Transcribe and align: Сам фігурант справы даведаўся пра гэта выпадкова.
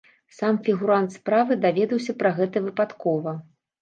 Сам 0.37 0.55
фігурант 0.67 1.13
справы 1.17 1.57
даведаўся 1.67 2.17
пра 2.23 2.35
гэта 2.41 2.67
выпадкова. 2.69 3.37